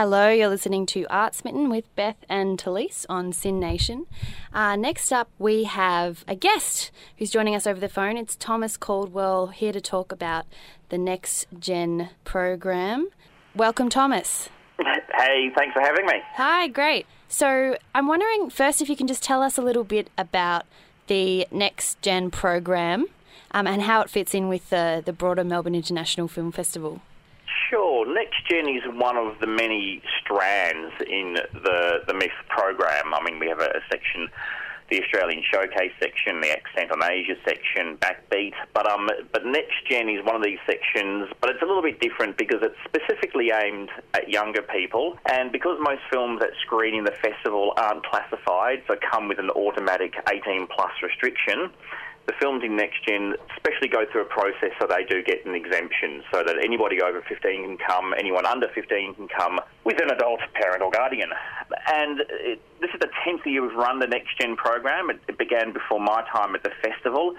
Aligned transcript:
Hello, 0.00 0.28
you're 0.30 0.46
listening 0.46 0.86
to 0.86 1.06
Art 1.10 1.34
Smitten 1.34 1.68
with 1.68 1.92
Beth 1.96 2.24
and 2.28 2.56
Talisse 2.56 3.04
on 3.08 3.32
SYN 3.32 3.58
Nation. 3.58 4.06
Uh, 4.52 4.76
next 4.76 5.10
up, 5.10 5.28
we 5.40 5.64
have 5.64 6.24
a 6.28 6.36
guest 6.36 6.92
who's 7.16 7.32
joining 7.32 7.56
us 7.56 7.66
over 7.66 7.80
the 7.80 7.88
phone. 7.88 8.16
It's 8.16 8.36
Thomas 8.36 8.76
Caldwell 8.76 9.48
here 9.48 9.72
to 9.72 9.80
talk 9.80 10.12
about 10.12 10.46
the 10.90 10.98
Next 10.98 11.46
Gen 11.58 12.10
program. 12.22 13.08
Welcome, 13.56 13.88
Thomas. 13.88 14.50
Hey, 14.78 15.50
thanks 15.56 15.72
for 15.72 15.80
having 15.80 16.06
me. 16.06 16.20
Hi, 16.34 16.68
great. 16.68 17.04
So, 17.26 17.76
I'm 17.92 18.06
wondering 18.06 18.50
first 18.50 18.80
if 18.80 18.88
you 18.88 18.94
can 18.94 19.08
just 19.08 19.24
tell 19.24 19.42
us 19.42 19.58
a 19.58 19.62
little 19.62 19.82
bit 19.82 20.10
about 20.16 20.64
the 21.08 21.48
Next 21.50 22.00
Gen 22.02 22.30
program 22.30 23.06
um, 23.50 23.66
and 23.66 23.82
how 23.82 24.02
it 24.02 24.10
fits 24.10 24.32
in 24.32 24.46
with 24.46 24.70
the, 24.70 25.02
the 25.04 25.12
broader 25.12 25.42
Melbourne 25.42 25.74
International 25.74 26.28
Film 26.28 26.52
Festival. 26.52 27.02
Sure. 27.68 28.06
Next 28.06 28.46
Gen 28.48 28.66
is 28.68 28.82
one 28.94 29.16
of 29.16 29.40
the 29.40 29.46
many 29.46 30.00
strands 30.20 30.94
in 31.06 31.34
the 31.52 32.00
the 32.06 32.14
MIFF 32.14 32.32
program. 32.48 33.12
I 33.12 33.22
mean, 33.22 33.38
we 33.38 33.46
have 33.48 33.60
a, 33.60 33.66
a 33.66 33.80
section, 33.90 34.28
the 34.88 35.02
Australian 35.02 35.42
Showcase 35.52 35.92
section, 36.00 36.40
the 36.40 36.50
Accent 36.50 36.90
on 36.90 37.02
Asia 37.02 37.34
section, 37.46 37.98
Backbeat. 37.98 38.54
But 38.72 38.90
um, 38.90 39.10
but 39.32 39.44
Next 39.44 39.74
is 39.90 40.24
one 40.24 40.36
of 40.36 40.42
these 40.42 40.58
sections, 40.64 41.28
but 41.42 41.50
it's 41.50 41.60
a 41.60 41.66
little 41.66 41.82
bit 41.82 42.00
different 42.00 42.38
because 42.38 42.60
it's 42.62 42.76
specifically 42.86 43.50
aimed 43.50 43.90
at 44.14 44.30
younger 44.30 44.62
people, 44.62 45.18
and 45.26 45.52
because 45.52 45.76
most 45.80 46.00
films 46.10 46.40
that 46.40 46.50
screen 46.64 46.94
in 46.94 47.04
the 47.04 47.12
festival 47.22 47.74
aren't 47.76 48.04
classified, 48.06 48.82
so 48.86 48.96
come 49.12 49.28
with 49.28 49.38
an 49.38 49.50
automatic 49.50 50.14
18 50.30 50.68
plus 50.68 50.92
restriction 51.02 51.70
the 52.28 52.34
films 52.38 52.62
in 52.62 52.76
Next 52.76 53.04
Gen 53.08 53.34
especially 53.56 53.88
go 53.88 54.04
through 54.12 54.22
a 54.22 54.30
process 54.30 54.70
so 54.78 54.86
they 54.86 55.02
do 55.02 55.22
get 55.22 55.44
an 55.46 55.54
exemption, 55.54 56.22
so 56.30 56.44
that 56.44 56.56
anybody 56.62 57.00
over 57.00 57.24
15 57.26 57.40
can 57.40 57.78
come, 57.78 58.14
anyone 58.16 58.46
under 58.46 58.68
15 58.68 59.14
can 59.14 59.28
come 59.28 59.58
with 59.84 60.00
an 60.00 60.10
adult 60.10 60.40
parent 60.54 60.82
or 60.82 60.90
guardian. 60.90 61.30
And 61.88 62.20
it, 62.28 62.60
this 62.80 62.90
is 62.92 63.00
the 63.00 63.08
10th 63.26 63.46
year 63.46 63.62
we've 63.62 63.74
run 63.74 63.98
the 63.98 64.06
Next 64.06 64.38
Gen 64.38 64.56
program. 64.56 65.10
It, 65.10 65.20
it 65.26 65.38
began 65.38 65.72
before 65.72 66.00
my 66.00 66.22
time 66.30 66.54
at 66.54 66.62
the 66.62 66.70
festival. 66.82 67.34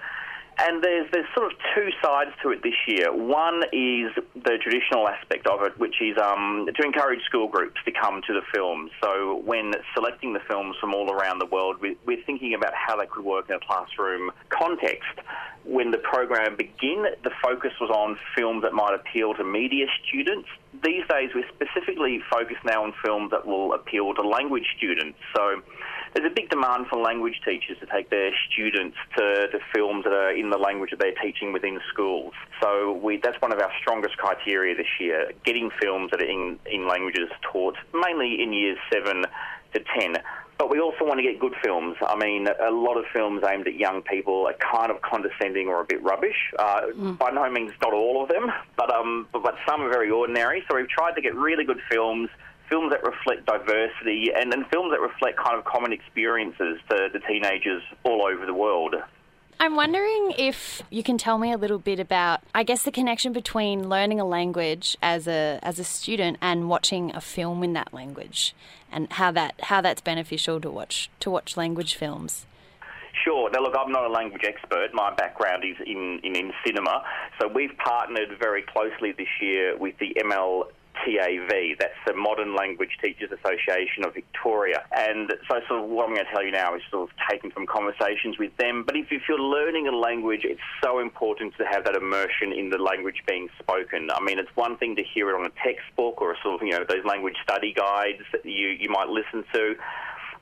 And 0.62 0.84
there's 0.84 1.10
there's 1.14 1.28
sort 1.34 1.52
of 1.52 1.58
two 1.74 1.90
sides 2.04 2.32
to 2.44 2.52
it 2.52 2.62
this 2.64 2.76
year. 2.86 3.14
One 3.14 3.64
is 3.72 4.12
the 4.36 4.58
traditional 4.62 5.08
aspect 5.08 5.48
of 5.48 5.62
it, 5.64 5.80
which 5.80 6.02
is 6.02 6.18
um, 6.18 6.68
to 6.76 6.86
encourage 6.86 7.22
school 7.24 7.48
groups 7.48 7.80
to 7.86 7.92
come 7.92 8.22
to 8.28 8.34
the 8.34 8.42
films. 8.54 8.92
So 9.02 9.42
when 9.46 9.74
selecting 9.96 10.34
the 10.34 10.42
films 10.50 10.76
from 10.82 10.94
all 10.94 11.12
around 11.14 11.40
the 11.40 11.46
world, 11.46 11.78
we, 11.80 11.98
we're 12.06 12.24
thinking 12.26 12.54
about 12.54 12.74
how 12.74 12.98
they 12.98 13.06
could 13.06 13.24
work 13.24 13.50
in 13.50 13.56
a 13.56 13.60
classroom 13.60 14.32
context. 14.50 15.16
When 15.64 15.92
the 15.92 15.98
program 15.98 16.58
began, 16.58 17.06
the 17.24 17.32
focus 17.42 17.72
was 17.80 17.90
on 17.90 18.18
films 18.36 18.64
that 18.64 18.74
might 18.74 18.94
appeal 18.94 19.36
to 19.36 19.44
media 19.44 19.86
students. 20.08 20.50
These 20.84 21.04
days, 21.10 21.30
we're 21.34 21.48
specifically 21.56 22.22
focused 22.30 22.66
now 22.66 22.84
on 22.84 22.94
films 23.04 23.32
that 23.32 23.46
will 23.46 23.74
appeal 23.74 24.14
to 24.14 24.28
language 24.28 24.66
students. 24.78 25.20
So 25.36 25.62
there's 26.14 26.30
a 26.30 26.34
big 26.34 26.50
demand 26.50 26.88
for 26.88 26.98
language 27.00 27.40
teachers 27.46 27.78
to 27.80 27.86
take 27.86 28.10
their 28.10 28.32
students 28.52 28.98
to, 29.18 29.48
to 29.52 29.60
films 29.74 30.04
that 30.04 30.14
are 30.14 30.32
in 30.32 30.50
the 30.50 30.58
language 30.58 30.92
that 30.92 31.00
they're 31.00 31.16
teaching 31.22 31.54
within 31.54 31.80
schools. 31.92 32.34
So 32.62 32.94
we, 32.94 33.18
that's 33.18 33.40
one 33.42 33.54
of 33.54 33.60
our 33.60 33.72
strongest 33.82 34.18
criteria 34.18 34.76
this 34.76 35.00
year, 35.00 35.32
getting 35.46 35.70
films 35.82 36.12
that 36.12 36.22
are 36.22 36.30
in, 36.30 36.60
in 36.66 36.88
languages 36.88 37.30
taught 37.52 37.76
mainly 37.94 38.42
in 38.42 38.54
years 38.54 38.78
7 38.92 39.24
to 39.74 39.84
10. 40.00 40.18
But 40.58 40.70
we 40.70 40.82
also 40.82 41.06
want 41.06 41.20
to 41.20 41.24
get 41.24 41.40
good 41.40 41.54
films. 41.64 41.96
I 42.06 42.18
mean, 42.18 42.48
a 42.48 42.70
lot 42.70 42.98
of 42.98 43.06
films 43.14 43.44
aimed 43.50 43.68
at 43.68 43.76
young 43.76 44.02
people 44.02 44.46
are 44.46 44.56
kind 44.56 44.92
of 44.92 45.02
condescending 45.02 45.70
or 45.70 45.80
a 45.80 45.86
bit 45.86 46.04
rubbish. 46.04 46.36
Uh, 46.58 46.82
mm. 46.94 47.18
By 47.18 47.30
no 47.32 47.50
means 47.50 47.72
not 47.82 47.94
all 47.94 48.22
of 48.22 48.28
them, 48.28 48.52
but, 48.76 48.94
um, 48.94 49.28
but, 49.32 49.42
but 49.42 49.56
some 49.66 49.82
are 49.82 49.90
very 49.90 50.12
ordinary. 50.12 50.64
So 50.70 50.76
we've 50.76 50.90
tried 50.90 51.14
to 51.14 51.22
get 51.22 51.34
really 51.34 51.64
good 51.64 51.80
films 51.90 52.30
films 52.70 52.92
that 52.92 53.04
reflect 53.04 53.46
diversity 53.46 54.28
and, 54.36 54.54
and 54.54 54.66
films 54.68 54.92
that 54.92 55.02
reflect 55.02 55.38
kind 55.38 55.58
of 55.58 55.66
common 55.66 55.92
experiences 55.92 56.80
to 56.90 57.10
the 57.12 57.20
teenagers 57.20 57.84
all 58.04 58.26
over 58.26 58.46
the 58.46 58.54
world. 58.54 58.96
I'm 59.62 59.76
wondering 59.76 60.34
if 60.38 60.82
you 60.90 61.04
can 61.04 61.18
tell 61.18 61.38
me 61.38 61.52
a 61.52 61.58
little 61.58 61.80
bit 61.80 62.00
about, 62.00 62.40
I 62.56 62.64
guess, 62.64 62.84
the 62.84 62.92
connection 62.92 63.34
between 63.34 63.90
learning 63.90 64.22
a 64.22 64.26
language 64.26 64.96
as 65.02 65.28
a 65.28 65.60
as 65.62 65.80
a 65.80 65.84
student 65.84 66.38
and 66.42 66.70
watching 66.70 67.14
a 67.14 67.20
film 67.20 67.62
in 67.62 67.74
that 67.74 67.94
language, 67.94 68.56
and 68.90 69.12
how 69.12 69.32
that 69.34 69.56
how 69.64 69.82
that's 69.82 70.00
beneficial 70.00 70.62
to 70.62 70.72
watch 70.72 71.10
to 71.20 71.30
watch 71.30 71.58
language 71.58 71.96
films. 71.96 72.46
Sure. 73.26 73.50
Now, 73.52 73.62
look, 73.62 73.76
I'm 73.78 73.92
not 73.92 74.06
a 74.06 74.10
language 74.10 74.44
expert. 74.48 74.94
My 74.94 75.14
background 75.14 75.66
is 75.66 75.76
in, 75.86 76.22
in, 76.24 76.38
in 76.38 76.54
cinema. 76.66 77.04
So 77.42 77.50
we've 77.50 77.76
partnered 77.78 78.30
very 78.40 78.62
closely 78.62 79.12
this 79.12 79.28
year 79.42 79.78
with 79.78 79.98
the 79.98 80.16
ML 80.24 80.68
TAV, 81.04 81.78
that's 81.80 82.00
the 82.06 82.14
Modern 82.14 82.56
Language 82.56 82.98
Teachers 83.02 83.32
Association 83.32 84.06
of 84.06 84.14
Victoria. 84.14 84.84
And 84.96 85.34
so, 85.50 85.60
sort 85.68 85.84
of 85.84 85.90
what 85.90 86.08
I'm 86.08 86.16
going 86.16 86.26
to 86.26 86.32
tell 86.32 86.44
you 86.44 86.52
now 86.52 86.76
is 86.76 86.82
sort 86.92 87.10
of 87.10 87.16
taken 87.30 87.52
from 87.52 87.66
conversations 87.66 88.38
with 88.38 88.56
them. 88.58 88.84
But 88.86 88.96
if, 88.96 89.08
if 89.12 89.24
you're 89.28 89.40
learning 89.40 89.88
a 89.88 89.96
language, 89.96 90.42
it's 90.44 90.62
so 90.84 91.00
important 91.00 91.54
to 91.58 91.66
have 91.66 91.86
that 91.86 91.96
immersion 91.96 92.52
in 92.54 92.70
the 92.70 92.78
language 92.78 93.24
being 93.28 93.50
spoken. 93.60 94.10
I 94.14 94.22
mean, 94.22 94.40
it's 94.40 94.56
one 94.56 94.78
thing 94.78 94.96
to 94.96 95.04
hear 95.04 95.30
it 95.30 95.40
on 95.40 95.46
a 95.46 95.54
textbook 95.64 96.22
or 96.22 96.34
a 96.34 96.36
sort 96.44 96.62
of, 96.62 96.68
you 96.68 96.74
know, 96.74 96.86
those 96.88 97.06
language 97.06 97.36
study 97.44 97.74
guides 97.74 98.24
that 98.32 98.46
you, 98.46 98.70
you 98.70 98.90
might 98.90 99.10
listen 99.10 99.44
to. 99.54 99.76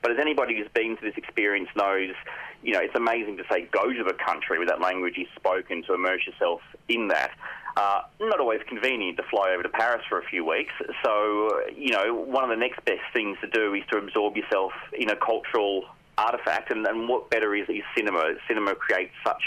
But 0.02 0.12
as 0.12 0.18
anybody 0.20 0.56
who's 0.56 0.68
been 0.74 0.96
to 0.96 1.02
this 1.02 1.16
experience 1.16 1.68
knows, 1.74 2.14
you 2.62 2.72
know, 2.72 2.80
it's 2.80 2.94
amazing 2.94 3.36
to 3.38 3.44
say 3.50 3.68
go 3.70 3.92
to 3.92 4.04
the 4.04 4.14
country 4.14 4.58
where 4.58 4.66
that 4.66 4.80
language 4.80 5.18
is 5.18 5.26
spoken 5.36 5.82
to 5.84 5.94
immerse 5.94 6.26
yourself 6.26 6.60
in 6.88 7.08
that. 7.08 7.30
Uh, 7.78 8.02
not 8.18 8.40
always 8.40 8.58
convenient 8.66 9.16
to 9.16 9.22
fly 9.30 9.52
over 9.52 9.62
to 9.62 9.68
Paris 9.68 10.02
for 10.08 10.18
a 10.18 10.24
few 10.24 10.44
weeks. 10.44 10.72
So, 11.04 11.60
you 11.76 11.92
know, 11.92 12.12
one 12.12 12.42
of 12.42 12.50
the 12.50 12.56
next 12.56 12.84
best 12.84 13.06
things 13.12 13.38
to 13.40 13.46
do 13.46 13.72
is 13.72 13.84
to 13.92 13.98
absorb 13.98 14.36
yourself 14.36 14.72
in 14.92 15.10
a 15.10 15.14
cultural 15.14 15.84
artifact, 16.16 16.72
and, 16.72 16.84
and 16.84 17.08
what 17.08 17.30
better 17.30 17.54
is, 17.54 17.68
is 17.68 17.84
cinema? 17.96 18.34
Cinema 18.48 18.74
creates 18.74 19.12
such 19.24 19.40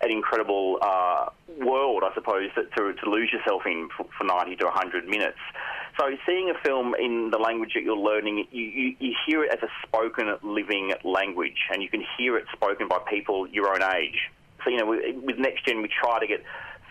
an 0.00 0.10
incredible 0.10 0.78
uh, 0.82 1.26
world, 1.60 2.02
I 2.04 2.12
suppose, 2.14 2.50
to, 2.56 2.94
to 2.94 3.08
lose 3.08 3.30
yourself 3.32 3.62
in 3.64 3.88
for, 3.96 4.06
for 4.18 4.24
90 4.24 4.56
to 4.56 4.64
100 4.64 5.06
minutes. 5.06 5.38
So, 6.00 6.10
seeing 6.26 6.50
a 6.50 6.58
film 6.66 6.96
in 6.98 7.30
the 7.30 7.38
language 7.38 7.74
that 7.74 7.84
you're 7.84 7.96
learning, 7.96 8.48
you, 8.50 8.64
you, 8.64 8.96
you, 8.98 9.14
hear 9.24 9.44
it 9.44 9.52
as 9.52 9.62
a 9.62 9.68
spoken, 9.86 10.34
living 10.42 10.94
language, 11.04 11.58
and 11.72 11.80
you 11.80 11.88
can 11.88 12.02
hear 12.18 12.36
it 12.38 12.46
spoken 12.52 12.88
by 12.88 12.98
people 13.08 13.46
your 13.46 13.72
own 13.72 13.88
age. 13.94 14.32
So, 14.64 14.70
you 14.70 14.78
know, 14.78 14.86
with 14.86 15.38
Next 15.38 15.64
Gen, 15.64 15.80
we 15.80 15.88
try 15.88 16.18
to 16.18 16.26
get 16.26 16.42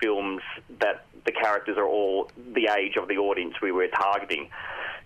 films 0.02 0.42
that 0.80 1.06
the 1.26 1.32
characters 1.32 1.78
are 1.78 1.88
all 1.88 2.30
the 2.54 2.70
age 2.78 2.96
of 2.98 3.08
the 3.08 3.18
audience 3.18 3.56
we 3.62 3.72
were 3.72 3.88
targeting. 3.88 4.50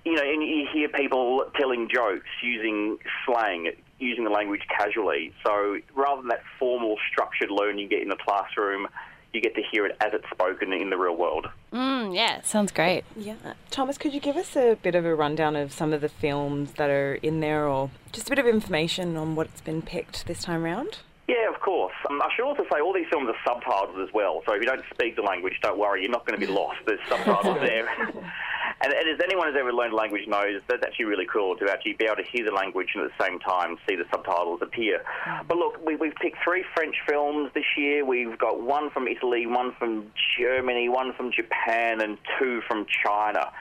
You 0.06 0.14
know, 0.14 0.22
and 0.22 0.44
you 0.44 0.68
hear 0.72 0.88
people 0.88 1.46
telling 1.60 1.90
jokes 1.94 2.28
using 2.42 2.98
slang, 3.26 3.72
using 4.00 4.24
the 4.24 4.30
language 4.30 4.62
casually. 4.70 5.34
So 5.44 5.78
rather 5.96 6.22
than 6.22 6.30
that 6.30 6.44
formal, 6.60 6.98
structured 7.12 7.50
learning 7.50 7.80
you 7.80 7.88
get 7.88 8.02
in 8.02 8.10
the 8.10 8.18
classroom, 8.18 8.88
you 9.34 9.42
get 9.42 9.56
to 9.56 9.62
hear 9.70 9.86
it 9.86 9.98
as 10.00 10.14
it's 10.14 10.30
spoken 10.32 10.72
in 10.72 10.90
the 10.90 10.98
real 10.98 11.16
world. 11.16 11.48
Mm, 11.74 12.16
yeah, 12.16 12.42
sounds 12.42 12.72
great. 12.72 13.04
Yeah. 13.18 13.36
Thomas, 13.70 13.98
could 13.98 14.14
you 14.14 14.22
give 14.22 14.38
us 14.38 14.56
a 14.56 14.78
bit 14.82 14.96
of 14.96 15.06
a 15.06 15.14
rundown 15.14 15.56
of 15.56 15.74
some 15.74 15.92
of 15.92 16.02
the 16.02 16.10
films 16.10 16.74
that 16.74 16.90
are 16.90 17.16
in 17.16 17.42
there 17.42 17.68
or 17.68 17.90
just 18.14 18.28
a 18.28 18.30
bit 18.30 18.40
of 18.40 18.48
information 18.48 19.18
on 19.18 19.36
what's 19.36 19.62
been 19.62 19.82
picked 19.82 20.26
this 20.28 20.44
time 20.44 20.64
round? 20.64 21.00
Yeah, 21.28 21.50
of 21.52 21.60
course. 21.60 21.94
Um, 22.10 22.22
I 22.22 22.30
should 22.36 22.46
also 22.46 22.64
say 22.72 22.80
all 22.80 22.94
these 22.94 23.08
films 23.10 23.30
are 23.30 23.42
subtitled 23.50 24.02
as 24.04 24.14
well, 24.14 24.44
so 24.46 24.54
if 24.54 24.62
you 24.62 24.68
don't 24.68 24.84
speak 24.94 25.16
the 25.16 25.24
language, 25.24 25.54
don't 25.62 25.80
worry, 25.80 26.04
you're 26.04 26.12
not 26.12 26.26
going 26.26 26.40
to 26.40 26.46
be 26.46 26.52
lost. 26.52 26.78
There's 26.86 27.00
subtitles 27.10 27.58
there. 27.62 27.90
and, 28.00 28.94
and, 28.94 29.10
as 29.10 29.20
anyone 29.24 29.48
who's 29.48 29.60
ever 29.60 29.74
learned 29.74 29.94
a 29.94 29.96
language 29.96 30.28
knows, 30.28 30.62
that's 30.68 30.84
actually 30.86 31.06
really 31.06 31.26
cool 31.26 31.56
to 31.58 31.72
actually 31.72 31.94
be 31.94 32.06
able 32.06 32.18
to 32.18 32.30
hear 32.32 32.46
the 32.46 32.52
language 32.52 32.90
and 32.94 33.04
at 33.04 33.12
the 33.18 33.24
same 33.24 33.40
time 33.40 33.78
see 33.90 33.96
the 33.96 34.06
subtitles 34.12 34.60
appear. 34.62 35.02
Mm. 35.28 35.48
But 35.48 35.58
look, 35.58 35.84
we, 35.84 35.96
we've 35.96 36.16
picked 36.16 36.38
three 36.44 36.64
French 36.76 36.96
films 37.10 37.50
this 37.56 37.66
year. 37.76 38.06
We've 38.06 38.38
got 38.38 38.62
one 38.62 38.92
from 38.92 39.08
Italy, 39.08 39.48
one 39.48 39.74
from 39.80 40.12
Germany, 40.38 40.90
one 40.90 41.14
from 41.14 41.32
Japan, 41.32 42.02
and 42.02 42.20
two 42.38 42.62
from 42.68 42.86
China 43.04 43.52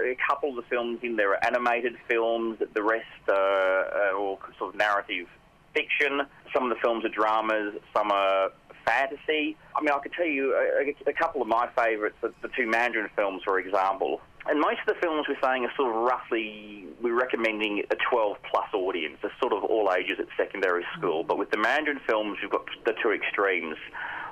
a 0.00 0.16
couple 0.26 0.48
of 0.48 0.56
the 0.56 0.62
films 0.70 1.00
in 1.02 1.16
there 1.16 1.32
are 1.32 1.44
animated 1.44 1.94
films. 2.08 2.58
The 2.72 2.82
rest 2.82 3.04
are, 3.28 4.14
all 4.14 4.40
sort 4.58 4.70
of 4.70 4.78
narrative 4.78 5.26
fiction. 5.74 6.22
Some 6.54 6.64
of 6.64 6.70
the 6.70 6.80
films 6.82 7.04
are 7.04 7.08
dramas, 7.08 7.74
some 7.94 8.10
are 8.10 8.50
fantasy. 8.84 9.56
I 9.76 9.80
mean, 9.80 9.90
I 9.90 9.98
could 10.00 10.12
tell 10.12 10.26
you 10.26 10.54
uh, 10.54 10.84
a, 10.84 11.10
a 11.10 11.12
couple 11.12 11.42
of 11.42 11.48
my 11.48 11.68
favourites, 11.76 12.16
the, 12.20 12.32
the 12.42 12.48
two 12.56 12.66
Mandarin 12.66 13.08
films, 13.16 13.42
for 13.44 13.58
example. 13.58 14.20
And 14.46 14.60
most 14.60 14.80
of 14.86 14.94
the 14.94 15.00
films 15.00 15.26
we're 15.28 15.38
saying 15.42 15.64
are 15.64 15.72
sort 15.76 15.94
of 15.94 16.02
roughly, 16.02 16.86
we're 17.00 17.18
recommending 17.18 17.84
a 17.90 17.96
12 18.10 18.36
plus 18.50 18.66
audience. 18.74 19.16
They're 19.22 19.30
sort 19.40 19.52
of 19.52 19.62
all 19.62 19.92
ages 19.96 20.18
at 20.18 20.26
secondary 20.36 20.84
school. 20.98 21.22
But 21.22 21.38
with 21.38 21.50
the 21.50 21.58
Mandarin 21.58 22.00
films, 22.08 22.38
we've 22.42 22.50
got 22.50 22.66
the 22.84 22.94
two 23.00 23.12
extremes. 23.12 23.76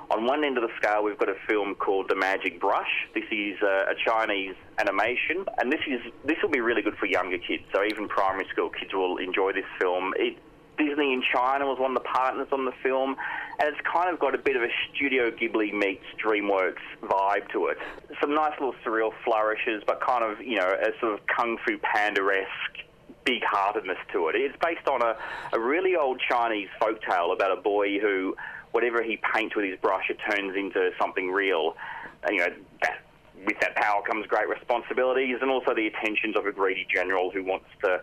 On 0.09 0.25
one 0.25 0.43
end 0.43 0.57
of 0.57 0.63
the 0.63 0.75
scale, 0.75 1.03
we've 1.03 1.17
got 1.17 1.29
a 1.29 1.39
film 1.47 1.75
called 1.75 2.09
The 2.09 2.15
Magic 2.15 2.59
Brush. 2.59 3.07
This 3.13 3.23
is 3.31 3.55
a, 3.61 3.91
a 3.91 3.95
Chinese 4.05 4.55
animation, 4.77 5.45
and 5.57 5.71
this 5.71 5.79
is 5.87 6.01
this 6.25 6.35
will 6.43 6.49
be 6.49 6.59
really 6.59 6.81
good 6.81 6.97
for 6.97 7.05
younger 7.05 7.37
kids. 7.37 7.63
So 7.73 7.81
even 7.85 8.09
primary 8.09 8.45
school 8.51 8.69
kids 8.69 8.93
will 8.93 9.15
enjoy 9.19 9.53
this 9.53 9.63
film. 9.79 10.13
It 10.17 10.35
Disney 10.77 11.13
in 11.13 11.23
China 11.33 11.67
was 11.67 11.79
one 11.79 11.95
of 11.95 12.01
the 12.01 12.07
partners 12.07 12.47
on 12.51 12.65
the 12.65 12.71
film, 12.83 13.15
and 13.59 13.69
it's 13.69 13.81
kind 13.81 14.11
of 14.11 14.19
got 14.19 14.33
a 14.33 14.37
bit 14.37 14.55
of 14.55 14.63
a 14.63 14.69
Studio 14.93 15.29
Ghibli 15.29 15.73
meets 15.73 16.03
DreamWorks 16.23 16.81
vibe 17.03 17.49
to 17.51 17.67
it. 17.67 17.77
Some 18.19 18.33
nice 18.33 18.53
little 18.59 18.75
surreal 18.83 19.11
flourishes, 19.23 19.83
but 19.85 20.01
kind 20.01 20.23
of, 20.23 20.41
you 20.41 20.57
know, 20.57 20.67
a 20.67 20.91
sort 20.99 21.13
of 21.13 21.19
Kung 21.27 21.57
Fu 21.65 21.77
Panda-esque 21.77 22.85
big 23.23 23.43
heartedness 23.43 23.97
to 24.11 24.29
it. 24.29 24.35
It's 24.35 24.57
based 24.63 24.87
on 24.87 25.01
a, 25.01 25.15
a 25.53 25.59
really 25.59 25.95
old 25.95 26.19
Chinese 26.27 26.69
folk 26.79 27.01
tale 27.03 27.31
about 27.31 27.55
a 27.55 27.61
boy 27.61 27.99
who, 27.99 28.35
whatever 28.71 29.03
he 29.03 29.19
paints 29.33 29.55
with 29.55 29.65
his 29.65 29.79
brush, 29.79 30.09
it 30.09 30.17
turns 30.29 30.55
into 30.55 30.89
something 30.99 31.29
real. 31.29 31.75
And, 32.23 32.35
you 32.35 32.39
know, 32.39 32.53
that, 32.81 32.99
with 33.45 33.59
that 33.59 33.75
power 33.75 34.01
comes 34.03 34.25
great 34.27 34.49
responsibilities 34.49 35.37
and 35.41 35.51
also 35.51 35.75
the 35.75 35.87
attentions 35.87 36.35
of 36.35 36.45
a 36.45 36.51
greedy 36.51 36.87
general 36.93 37.29
who 37.31 37.43
wants 37.43 37.67
to 37.83 38.01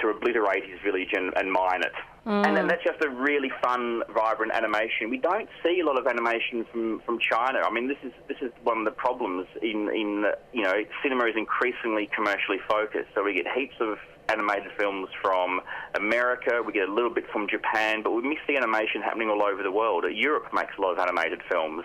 to 0.00 0.08
obliterate 0.08 0.64
his 0.68 0.78
village 0.84 1.10
and, 1.12 1.32
and 1.36 1.50
mine 1.50 1.82
it. 1.82 1.92
Mm. 2.26 2.46
And, 2.46 2.56
then 2.56 2.66
that's 2.66 2.82
just 2.82 3.02
a 3.04 3.08
really 3.08 3.52
fun, 3.62 4.02
vibrant 4.12 4.52
animation. 4.52 5.10
We 5.10 5.18
don't 5.18 5.48
see 5.62 5.78
a 5.80 5.86
lot 5.86 5.96
of 5.96 6.06
animation 6.08 6.66
from, 6.72 7.00
from 7.06 7.18
China. 7.20 7.60
I 7.64 7.70
mean, 7.70 7.86
this 7.86 7.98
is 8.02 8.12
this 8.26 8.38
is 8.42 8.50
one 8.64 8.78
of 8.78 8.84
the 8.84 8.90
problems 8.90 9.46
in 9.62 9.88
in 9.94 10.26
you 10.52 10.62
know 10.62 10.74
cinema 11.04 11.26
is 11.26 11.36
increasingly 11.36 12.10
commercially 12.14 12.58
focused. 12.68 13.10
So 13.14 13.22
we 13.22 13.34
get 13.34 13.46
heaps 13.54 13.76
of 13.80 13.98
animated 14.28 14.72
films 14.78 15.08
from 15.22 15.60
America. 15.94 16.62
We 16.66 16.72
get 16.72 16.88
a 16.88 16.92
little 16.92 17.14
bit 17.14 17.24
from 17.32 17.48
Japan, 17.48 18.02
but 18.02 18.10
we 18.10 18.22
miss 18.22 18.38
the 18.48 18.56
animation 18.56 19.02
happening 19.02 19.30
all 19.30 19.42
over 19.42 19.62
the 19.62 19.70
world. 19.70 20.04
Europe 20.12 20.52
makes 20.52 20.72
a 20.78 20.80
lot 20.80 20.92
of 20.92 20.98
animated 20.98 21.42
films, 21.48 21.84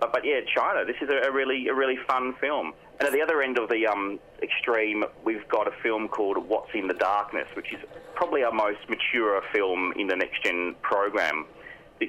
but, 0.00 0.12
but 0.12 0.24
yeah, 0.24 0.40
China. 0.54 0.84
This 0.84 0.96
is 1.00 1.08
a, 1.10 1.28
a 1.28 1.32
really 1.32 1.68
a 1.68 1.74
really 1.74 1.98
fun 2.08 2.34
film. 2.40 2.72
And 2.98 3.06
at 3.06 3.12
the 3.12 3.22
other 3.22 3.42
end 3.42 3.58
of 3.58 3.68
the 3.68 3.86
um, 3.86 4.18
extreme, 4.42 5.04
we've 5.24 5.46
got 5.48 5.66
a 5.68 5.72
film 5.82 6.08
called 6.08 6.36
What's 6.48 6.70
in 6.74 6.86
the 6.86 6.94
Darkness, 6.94 7.48
which 7.54 7.72
is 7.72 7.80
probably 8.14 8.42
our 8.42 8.52
most 8.52 8.80
mature 8.88 9.40
film 9.54 9.92
in 9.96 10.06
the 10.06 10.16
next 10.16 10.42
gen 10.42 10.74
program. 10.82 11.46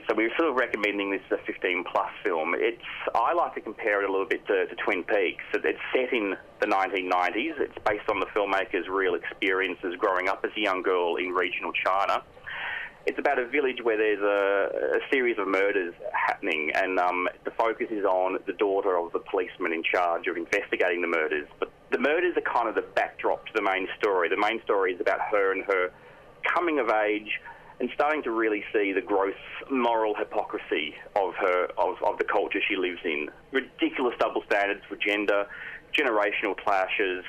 So 0.07 0.15
we're 0.15 0.33
sort 0.37 0.49
of 0.49 0.55
recommending 0.55 1.11
this 1.11 1.21
as 1.31 1.39
a 1.39 1.43
15 1.43 1.83
plus 1.83 2.09
film. 2.23 2.55
It's 2.57 2.81
I 3.13 3.33
like 3.33 3.55
to 3.55 3.61
compare 3.61 4.01
it 4.01 4.09
a 4.09 4.11
little 4.11 4.27
bit 4.27 4.45
to, 4.47 4.65
to 4.65 4.75
Twin 4.75 5.03
Peaks. 5.03 5.43
It's 5.53 5.79
set 5.93 6.13
in 6.13 6.35
the 6.61 6.65
1990s. 6.65 7.59
It's 7.59 7.77
based 7.85 8.07
on 8.09 8.21
the 8.21 8.27
filmmaker's 8.27 8.87
real 8.87 9.15
experiences 9.15 9.95
growing 9.97 10.29
up 10.29 10.45
as 10.45 10.51
a 10.55 10.61
young 10.61 10.81
girl 10.81 11.17
in 11.17 11.29
regional 11.31 11.73
China 11.73 12.23
it's 13.05 13.17
about 13.17 13.39
a 13.39 13.47
village 13.47 13.77
where 13.83 13.97
there's 13.97 14.21
a, 14.21 14.97
a 14.97 14.99
series 15.11 15.37
of 15.39 15.47
murders 15.47 15.93
happening, 16.13 16.71
and 16.75 16.99
um, 16.99 17.27
the 17.45 17.51
focus 17.51 17.87
is 17.89 18.05
on 18.05 18.37
the 18.45 18.53
daughter 18.53 18.97
of 18.97 19.11
the 19.11 19.19
policeman 19.19 19.73
in 19.73 19.83
charge 19.83 20.27
of 20.27 20.37
investigating 20.37 21.01
the 21.01 21.07
murders. 21.07 21.47
But 21.59 21.71
the 21.91 21.97
murders 21.97 22.35
are 22.37 22.41
kind 22.41 22.69
of 22.69 22.75
the 22.75 22.85
backdrop 22.95 23.45
to 23.47 23.51
the 23.55 23.61
main 23.61 23.87
story. 23.97 24.29
The 24.29 24.37
main 24.37 24.61
story 24.63 24.93
is 24.93 25.01
about 25.01 25.19
her 25.31 25.51
and 25.51 25.63
her 25.65 25.91
coming 26.43 26.79
of 26.79 26.89
age 26.89 27.39
and 27.79 27.89
starting 27.95 28.21
to 28.23 28.31
really 28.31 28.63
see 28.71 28.93
the 28.93 29.01
gross 29.01 29.33
moral 29.71 30.13
hypocrisy 30.15 30.93
of 31.15 31.33
her 31.35 31.65
of, 31.77 31.95
of 32.03 32.17
the 32.19 32.23
culture 32.23 32.59
she 32.67 32.75
lives 32.75 32.99
in. 33.03 33.29
Ridiculous 33.51 34.13
double 34.19 34.43
standards 34.45 34.81
for 34.87 34.95
gender, 34.95 35.47
generational 35.97 36.55
clashes 36.55 37.25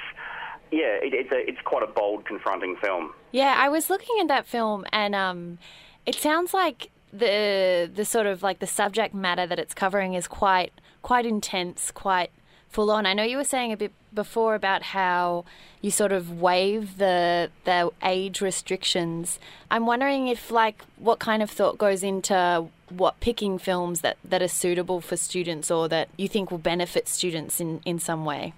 yeah, 0.73 0.97
it, 1.05 1.13
it's 1.13 1.31
a 1.31 1.39
it's 1.49 1.61
quite 1.65 1.85
a 1.85 1.87
bold, 1.87 2.25
confronting 2.25 2.77
film. 2.83 3.13
Yeah, 3.32 3.55
I 3.58 3.69
was 3.69 3.90
looking 3.90 4.17
at 4.20 4.29
that 4.29 4.46
film, 4.46 4.84
and 4.93 5.14
um, 5.14 5.58
it 6.06 6.14
sounds 6.14 6.55
like 6.55 6.90
the 7.12 7.90
the 7.93 8.05
sort 8.05 8.26
of 8.26 8.43
like 8.43 8.61
the 8.61 8.67
subject 8.67 9.14
matter 9.14 9.46
that 9.46 9.58
it's 9.58 9.75
covering 9.75 10.14
is 10.14 10.29
quite 10.29 10.73
quite 11.02 11.26
intense, 11.26 11.90
quite 11.90 12.31
full 12.69 12.90
on. 12.90 13.05
I 13.05 13.12
know 13.12 13.23
you 13.23 13.37
were 13.37 13.44
saying 13.44 13.73
a 13.73 13.76
bit 13.76 13.93
before 14.14 14.55
about 14.55 14.82
how 14.82 15.44
you 15.81 15.90
sort 15.90 16.12
of 16.12 16.40
waive 16.40 16.99
the 16.99 17.50
the 17.64 17.90
age 18.02 18.40
restrictions. 18.40 19.38
I'm 19.70 19.87
wondering 19.87 20.29
if 20.29 20.50
like 20.50 20.84
what 20.96 21.19
kind 21.19 21.43
of 21.43 21.50
thought 21.50 21.79
goes 21.79 22.02
into 22.02 22.69
what 22.88 23.20
picking 23.20 23.58
films 23.58 24.02
that, 24.02 24.19
that 24.25 24.43
are 24.43 24.49
suitable 24.49 25.00
for 25.00 25.17
students 25.17 25.70
or 25.70 25.88
that 25.88 26.08
you 26.17 26.29
think 26.29 26.50
will 26.50 26.58
benefit 26.58 27.08
students 27.08 27.61
in, 27.61 27.81
in 27.87 27.99
some 27.99 28.25
way. 28.25 28.52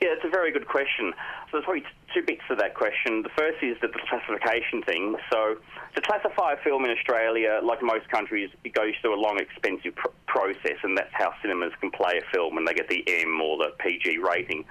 Yeah, 0.00 0.08
it's 0.12 0.24
a 0.24 0.28
very 0.28 0.50
good 0.52 0.66
question. 0.66 1.12
So 1.46 1.58
there's 1.58 1.64
probably 1.64 1.84
two 2.14 2.22
bits 2.22 2.42
to 2.48 2.54
that 2.56 2.74
question. 2.74 3.22
The 3.22 3.34
first 3.36 3.62
is 3.62 3.76
the 3.82 3.88
classification 4.08 4.82
thing. 4.82 5.16
So 5.32 5.56
to 5.94 6.00
classify 6.00 6.54
a 6.54 6.56
film 6.62 6.84
in 6.84 6.90
Australia, 6.90 7.60
like 7.62 7.82
most 7.82 8.08
countries, 8.08 8.50
it 8.62 8.72
goes 8.72 8.94
through 9.02 9.18
a 9.18 9.20
long, 9.20 9.38
expensive 9.40 9.94
pr- 9.96 10.14
process, 10.26 10.78
and 10.82 10.96
that's 10.96 11.12
how 11.12 11.34
cinemas 11.42 11.72
can 11.80 11.90
play 11.90 12.18
a 12.18 12.24
film 12.32 12.54
when 12.54 12.64
they 12.64 12.74
get 12.74 12.88
the 12.88 13.02
M 13.06 13.40
or 13.40 13.58
the 13.58 13.72
PG 13.80 14.18
rating. 14.18 14.64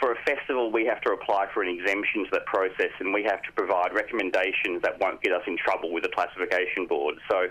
For 0.00 0.12
a 0.12 0.16
festival, 0.24 0.72
we 0.72 0.86
have 0.86 1.00
to 1.02 1.12
apply 1.12 1.46
for 1.52 1.62
an 1.62 1.68
exemption 1.68 2.24
to 2.24 2.30
that 2.32 2.46
process, 2.46 2.90
and 2.98 3.12
we 3.12 3.22
have 3.24 3.42
to 3.42 3.52
provide 3.52 3.94
recommendations 3.94 4.82
that 4.82 4.98
won't 4.98 5.22
get 5.22 5.32
us 5.32 5.42
in 5.46 5.56
trouble 5.56 5.92
with 5.92 6.02
the 6.02 6.10
classification 6.10 6.86
board. 6.86 7.16
So 7.30 7.48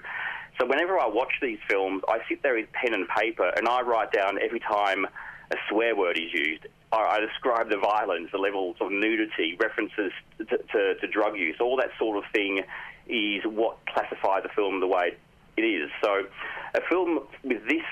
so 0.60 0.68
whenever 0.68 1.00
I 1.00 1.08
watch 1.08 1.32
these 1.42 1.60
films, 1.70 2.04
I 2.10 2.20
sit 2.28 2.44
there 2.44 2.56
with 2.56 2.70
pen 2.74 2.94
and 2.94 3.08
paper 3.08 3.50
and 3.56 3.68
I 3.68 3.82
write 3.82 4.12
down 4.12 4.40
every 4.44 4.60
time 4.60 5.06
a 5.52 5.56
swear 5.70 5.96
word 5.96 6.18
is 6.18 6.34
used. 6.34 6.68
I 6.92 7.20
describe 7.20 7.70
the 7.70 7.78
violence, 7.78 8.30
the 8.32 8.40
levels 8.40 8.78
of 8.82 8.92
nudity, 8.92 9.56
references 9.60 10.12
to, 10.40 10.46
to, 10.46 10.96
to, 10.96 11.08
drug 11.08 11.38
use, 11.38 11.58
all 11.60 11.78
that 11.78 11.92
sort 12.00 12.18
of 12.18 12.24
thing 12.32 12.64
is 13.08 13.44
what 13.44 13.78
classifies 13.86 14.44
the 14.44 14.50
film 14.50 14.80
the 14.80 14.88
way 14.88 15.16
it 15.56 15.62
is. 15.62 15.90
So, 16.02 16.24
a 16.74 16.82
film 16.90 17.20
with 17.44 17.68
this 17.68 17.84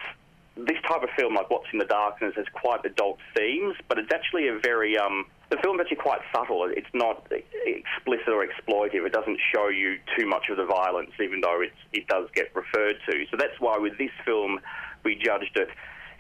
this 0.55 0.77
type 0.87 1.03
of 1.03 1.09
film, 1.15 1.35
like 1.35 1.51
What's 1.51 1.67
in 1.71 1.77
the 1.77 1.85
Darkness, 1.85 2.33
has 2.35 2.45
quite 2.51 2.83
adult 2.83 3.19
themes, 3.35 3.75
but 3.87 3.99
it's 3.99 4.11
actually 4.11 4.47
a 4.47 4.57
very 4.57 4.97
um, 4.97 5.25
the 5.49 5.57
film's 5.57 5.79
actually 5.81 5.97
quite 5.97 6.21
subtle. 6.33 6.67
It's 6.69 6.89
not 6.93 7.31
explicit 7.31 8.29
or 8.29 8.45
exploitive. 8.45 9.05
It 9.05 9.13
doesn't 9.13 9.39
show 9.53 9.69
you 9.69 9.97
too 10.17 10.25
much 10.25 10.49
of 10.49 10.57
the 10.57 10.65
violence, 10.65 11.11
even 11.21 11.41
though 11.41 11.61
it 11.93 12.07
does 12.07 12.27
get 12.33 12.53
referred 12.55 12.97
to. 13.09 13.25
So 13.29 13.37
that's 13.37 13.59
why 13.59 13.77
with 13.77 13.97
this 13.97 14.11
film, 14.25 14.59
we 15.03 15.15
judged 15.15 15.55
it 15.55 15.69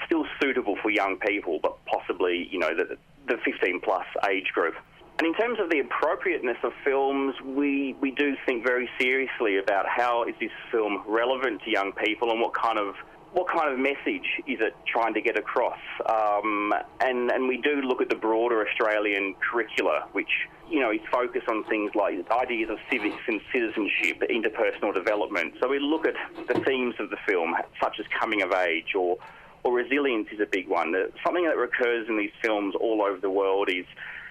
still 0.07 0.25
suitable 0.41 0.75
for 0.81 0.89
young 0.89 1.17
people, 1.17 1.59
but 1.61 1.77
possibly, 1.85 2.47
you 2.51 2.59
know, 2.59 2.73
the, 2.75 2.97
the 3.27 3.37
15 3.45 3.81
plus 3.81 4.05
age 4.29 4.47
group. 4.53 4.73
And 5.19 5.27
in 5.27 5.33
terms 5.33 5.59
of 5.59 5.69
the 5.69 5.79
appropriateness 5.79 6.57
of 6.63 6.71
films, 6.83 7.35
we, 7.43 7.95
we 8.01 8.11
do 8.11 8.35
think 8.45 8.63
very 8.63 8.89
seriously 8.99 9.57
about 9.57 9.85
how 9.87 10.23
is 10.23 10.35
this 10.39 10.51
film 10.71 11.03
relevant 11.07 11.61
to 11.63 11.71
young 11.71 11.91
people 11.91 12.31
and 12.31 12.39
what 12.39 12.53
kind 12.53 12.79
of 12.79 12.95
what 13.33 13.47
kind 13.49 13.71
of 13.71 13.77
message 13.77 14.25
is 14.47 14.57
it 14.61 14.73
trying 14.87 15.13
to 15.13 15.21
get 15.21 15.37
across? 15.37 15.77
Um, 16.07 16.73
and 17.01 17.29
and 17.29 17.47
we 17.47 17.57
do 17.57 17.81
look 17.81 18.01
at 18.01 18.09
the 18.09 18.15
broader 18.15 18.65
Australian 18.65 19.35
curricula, 19.35 20.07
which 20.13 20.29
you 20.69 20.79
know 20.79 20.91
is 20.91 21.01
focused 21.11 21.47
on 21.47 21.63
things 21.65 21.91
like 21.93 22.15
ideas 22.31 22.69
of 22.69 22.77
civics 22.89 23.21
and 23.27 23.41
citizenship, 23.51 24.23
interpersonal 24.29 24.93
development. 24.93 25.55
So 25.61 25.67
we 25.67 25.79
look 25.79 26.07
at 26.07 26.15
the 26.47 26.59
themes 26.61 26.95
of 26.99 27.09
the 27.09 27.17
film, 27.27 27.53
such 27.81 27.99
as 27.99 28.05
coming 28.19 28.41
of 28.41 28.53
age 28.53 28.95
or 28.95 29.17
or 29.67 29.73
resilience 29.73 30.29
is 30.31 30.39
a 30.39 30.45
big 30.45 30.67
one. 30.69 30.95
Something 31.25 31.45
that 31.45 31.57
recurs 31.57 32.07
in 32.07 32.17
these 32.17 32.31
films 32.41 32.73
all 32.79 33.01
over 33.01 33.19
the 33.19 33.29
world 33.29 33.69
is 33.69 33.85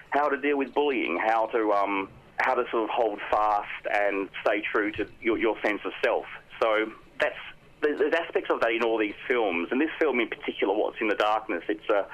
how 0.09 0.27
to 0.29 0.37
deal 0.37 0.57
with 0.57 0.73
bullying, 0.73 1.19
how 1.23 1.45
to 1.47 1.71
um, 1.73 2.09
how 2.37 2.55
to 2.55 2.63
sort 2.71 2.83
of 2.83 2.89
hold 2.89 3.19
fast 3.29 3.85
and 3.91 4.29
stay 4.41 4.63
true 4.71 4.91
to 4.93 5.07
your, 5.21 5.37
your 5.37 5.55
sense 5.61 5.81
of 5.85 5.91
self. 6.03 6.25
So 6.61 6.91
that's 7.19 7.35
there's 7.81 8.13
aspects 8.13 8.49
of 8.49 8.59
that 8.61 8.71
in 8.71 8.83
all 8.83 8.97
these 8.97 9.19
films, 9.27 9.67
and 9.69 9.79
this 9.79 9.91
film 9.99 10.19
in 10.19 10.27
particular, 10.27 10.73
What's 10.73 10.97
in 10.99 11.07
the 11.07 11.15
Darkness, 11.15 11.63
it's 11.69 11.87
a 11.89 12.07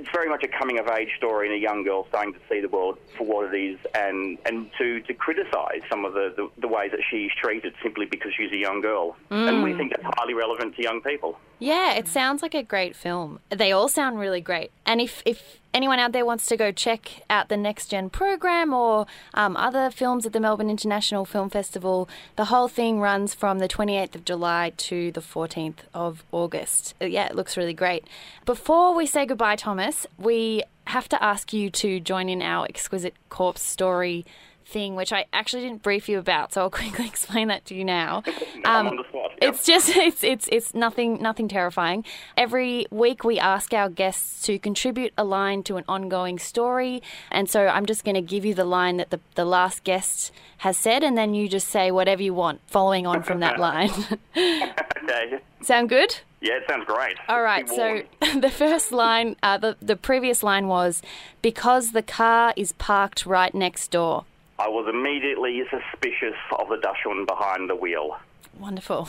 it's 0.00 0.08
very 0.12 0.30
much 0.30 0.42
a 0.42 0.48
coming 0.48 0.78
of 0.78 0.88
age 0.88 1.10
story 1.18 1.46
and 1.46 1.54
a 1.54 1.58
young 1.58 1.84
girl 1.84 2.06
starting 2.08 2.32
to 2.32 2.40
see 2.48 2.60
the 2.60 2.68
world 2.68 2.98
for 3.18 3.24
what 3.24 3.52
it 3.52 3.58
is 3.58 3.78
and, 3.94 4.38
and 4.46 4.70
to, 4.78 5.00
to 5.02 5.12
criticise 5.12 5.82
some 5.90 6.06
of 6.06 6.14
the, 6.14 6.32
the, 6.36 6.48
the, 6.58 6.68
ways 6.68 6.90
that 6.92 7.00
she's 7.10 7.30
treated 7.38 7.74
simply 7.82 8.06
because 8.06 8.32
she's 8.34 8.50
a 8.52 8.56
young 8.56 8.80
girl. 8.80 9.14
Mm. 9.30 9.48
And 9.48 9.62
we 9.62 9.72
mm. 9.72 9.76
think 9.76 9.90
that's 9.90 10.14
highly 10.16 10.32
relevant 10.32 10.74
to 10.76 10.82
young 10.82 11.02
people. 11.02 11.38
Yeah, 11.58 11.92
it 11.92 12.08
sounds 12.08 12.40
like 12.40 12.54
a 12.54 12.62
great 12.62 12.96
film. 12.96 13.40
They 13.50 13.72
all 13.72 13.88
sound 13.88 14.18
really 14.18 14.40
great. 14.40 14.70
And 14.86 15.02
if, 15.02 15.22
if 15.26 15.59
anyone 15.72 15.98
out 15.98 16.12
there 16.12 16.24
wants 16.24 16.46
to 16.46 16.56
go 16.56 16.72
check 16.72 17.22
out 17.30 17.48
the 17.48 17.56
Next 17.56 17.86
Gen 17.86 18.10
program 18.10 18.72
or 18.72 19.06
um, 19.34 19.56
other 19.56 19.90
films 19.90 20.26
at 20.26 20.32
the 20.32 20.40
Melbourne 20.40 20.70
International 20.70 21.24
Film 21.24 21.50
Festival, 21.50 22.08
the 22.36 22.46
whole 22.46 22.68
thing 22.68 23.00
runs 23.00 23.34
from 23.34 23.58
the 23.58 23.68
28th 23.68 24.14
of 24.14 24.24
July 24.24 24.72
to 24.76 25.12
the 25.12 25.20
14th 25.20 25.78
of 25.94 26.24
August. 26.32 26.94
Uh, 27.00 27.06
yeah, 27.06 27.26
it 27.26 27.34
looks 27.34 27.56
really 27.56 27.74
great. 27.74 28.04
Before 28.44 28.94
we 28.94 29.06
say 29.06 29.26
goodbye, 29.26 29.56
Thomas, 29.56 30.06
we 30.18 30.62
have 30.86 31.08
to 31.08 31.22
ask 31.22 31.52
you 31.52 31.70
to 31.70 32.00
join 32.00 32.28
in 32.28 32.42
our 32.42 32.66
exquisite 32.66 33.14
corpse 33.28 33.62
story 33.62 34.24
thing, 34.70 34.94
which 34.94 35.12
I 35.12 35.26
actually 35.32 35.64
didn't 35.64 35.82
brief 35.82 36.08
you 36.08 36.18
about, 36.18 36.52
so 36.52 36.62
I'll 36.62 36.70
quickly 36.80 37.06
explain 37.06 37.48
that 37.48 37.64
to 37.66 37.74
you 37.74 37.84
now. 37.84 38.22
Um, 38.64 39.02
It's 39.40 39.64
just 39.64 39.88
it's 39.96 40.22
it's 40.22 40.46
it's 40.52 40.74
nothing 40.74 41.20
nothing 41.22 41.48
terrifying. 41.48 42.04
Every 42.36 42.86
week 42.90 43.24
we 43.24 43.38
ask 43.38 43.72
our 43.72 43.88
guests 43.88 44.44
to 44.46 44.58
contribute 44.58 45.12
a 45.16 45.24
line 45.24 45.62
to 45.64 45.76
an 45.78 45.84
ongoing 45.88 46.38
story, 46.38 47.02
and 47.30 47.48
so 47.48 47.66
I'm 47.66 47.86
just 47.86 48.04
going 48.04 48.16
to 48.16 48.20
give 48.22 48.44
you 48.44 48.54
the 48.54 48.66
line 48.66 48.98
that 48.98 49.08
the 49.10 49.18
the 49.34 49.46
last 49.46 49.82
guest 49.82 50.30
has 50.58 50.76
said, 50.76 51.02
and 51.02 51.16
then 51.16 51.32
you 51.32 51.48
just 51.48 51.68
say 51.68 51.90
whatever 51.90 52.22
you 52.22 52.34
want, 52.34 52.60
following 52.66 53.06
on 53.06 53.22
from 53.22 53.40
that 53.40 53.58
line. 53.58 53.90
okay. 54.36 55.40
Sound 55.62 55.88
good? 55.88 56.16
Yeah, 56.40 56.54
it 56.54 56.64
sounds 56.68 56.84
great. 56.86 57.16
All 57.28 57.42
right, 57.42 57.68
so 57.68 58.02
the 58.40 58.50
first 58.50 58.92
line, 58.92 59.36
uh, 59.42 59.58
the, 59.58 59.76
the 59.82 59.96
previous 59.96 60.42
line 60.42 60.68
was 60.68 61.02
because 61.42 61.92
the 61.92 62.02
car 62.02 62.54
is 62.56 62.72
parked 62.72 63.26
right 63.26 63.54
next 63.54 63.90
door. 63.90 64.24
I 64.60 64.68
was 64.68 64.86
immediately 64.92 65.62
suspicious 65.70 66.36
of 66.58 66.68
the 66.68 66.76
Dachshund 66.76 67.26
behind 67.26 67.70
the 67.70 67.74
wheel. 67.74 68.18
Wonderful. 68.58 69.08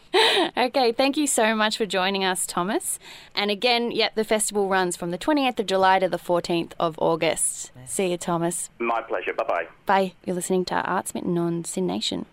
okay, 0.56 0.90
thank 0.90 1.16
you 1.16 1.28
so 1.28 1.54
much 1.54 1.76
for 1.76 1.86
joining 1.86 2.24
us, 2.24 2.48
Thomas. 2.48 2.98
And 3.32 3.48
again, 3.48 3.92
yep, 3.92 4.16
the 4.16 4.24
festival 4.24 4.68
runs 4.68 4.96
from 4.96 5.12
the 5.12 5.18
28th 5.18 5.60
of 5.60 5.66
July 5.66 6.00
to 6.00 6.08
the 6.08 6.18
14th 6.18 6.72
of 6.80 6.98
August. 6.98 7.70
See 7.86 8.10
you, 8.10 8.16
Thomas. 8.16 8.70
My 8.80 9.00
pleasure. 9.02 9.32
Bye 9.34 9.44
bye. 9.44 9.66
Bye. 9.86 10.14
You're 10.24 10.34
listening 10.34 10.64
to 10.66 10.74
Art 10.74 11.06
Smitten 11.06 11.38
on 11.38 11.64
SYN 11.64 11.86
Nation. 11.86 12.26